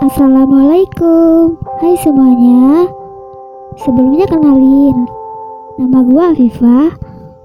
[0.00, 1.60] Assalamualaikum.
[1.84, 2.88] Hai semuanya.
[3.84, 5.04] Sebelumnya kenalin
[5.76, 6.88] Nama gue Afifah.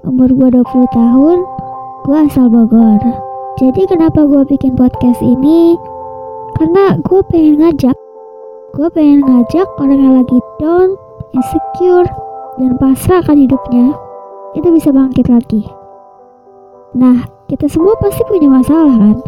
[0.08, 1.38] Umur gue 20 tahun.
[2.08, 2.96] Gue asal Bogor.
[3.60, 5.76] Jadi kenapa gue bikin podcast ini?
[6.56, 7.92] Karena gue pengen ngajak
[8.72, 10.96] Gue pengen ngajak orang yang lagi down
[11.36, 12.08] Insecure
[12.56, 13.92] Dan pasrah akan hidupnya.
[14.56, 15.60] Itu bisa bangkit lagi.
[16.96, 17.20] Nah
[17.52, 19.20] kita semua pasti punya masalah kan?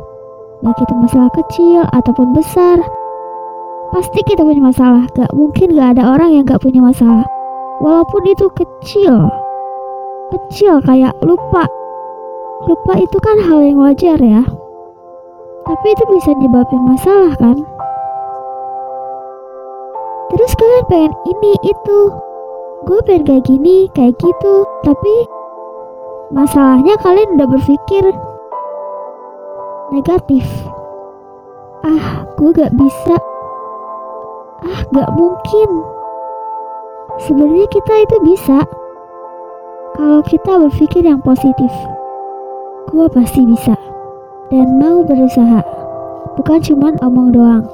[0.64, 2.81] Baik itu masalah kecil ataupun besar
[3.95, 5.05] Pasti kita punya masalah.
[5.17, 7.25] Gak mungkin gak ada orang yang gak punya masalah.
[7.81, 9.29] Walaupun itu kecil.
[10.35, 11.64] Kecil kayak lupa.
[12.69, 14.43] Lupa itu kan hal yang wajar ya.
[15.64, 17.57] Tapi itu bisa nyebabin masalah kan?
[20.29, 22.00] Terus kalian pengen ini itu.
[22.85, 24.55] Gue pengen kayak gini kayak gitu.
[24.85, 25.39] Tapi
[26.29, 28.05] Masalahnya kalian udah berpikir
[29.89, 30.45] negatif.
[31.81, 33.17] Ah, gue gak bisa.
[34.67, 35.69] Ah, gak mungkin.
[37.23, 38.59] Sebenarnya kita itu bisa.
[39.95, 41.70] Kalau kita berpikir yang positif.
[42.91, 43.75] Gue pasti bisa.
[44.51, 45.62] Dan mau berusaha.
[46.39, 47.64] Bukan cuman omong doang.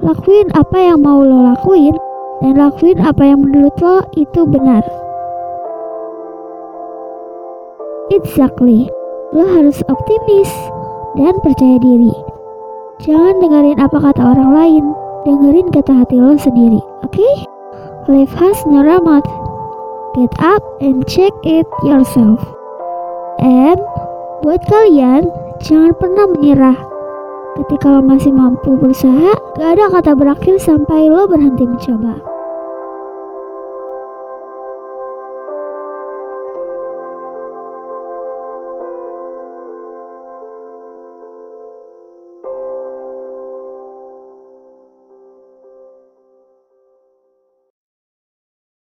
[0.00, 1.96] Lakuin apa yang mau lo lakuin.
[2.40, 4.84] Dan lakuin apa yang menurut lo itu benar.
[8.10, 8.88] Exactly.
[9.36, 10.50] Lo harus optimis
[11.14, 12.12] dan percaya diri.
[13.00, 14.84] Jangan dengerin apa kata orang lain,
[15.26, 17.12] dengerin kata hati lo sendiri, oke?
[17.12, 17.34] Okay?
[18.08, 19.28] Life has no remote.
[20.16, 22.40] Get up and check it yourself.
[23.38, 23.78] And
[24.40, 25.28] buat kalian,
[25.62, 26.78] jangan pernah menyerah.
[27.60, 32.29] Ketika lo masih mampu berusaha, gak ada kata berakhir sampai lo berhenti mencoba.